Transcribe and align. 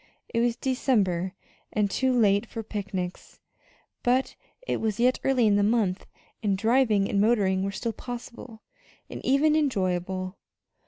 It 0.29 0.39
was 0.39 0.55
December, 0.55 1.35
and 1.71 1.87
too 1.91 2.11
late 2.11 2.47
for 2.47 2.63
picnics, 2.63 3.39
but 4.01 4.35
it 4.65 4.81
was 4.81 4.99
yet 4.99 5.19
early 5.23 5.45
in 5.45 5.57
the 5.57 5.61
month, 5.61 6.07
and 6.41 6.57
driving 6.57 7.07
and 7.07 7.21
motoring 7.21 7.61
were 7.63 7.71
still 7.71 7.93
possible, 7.93 8.63
and 9.11 9.23
even 9.23 9.55
enjoyable. 9.55 10.37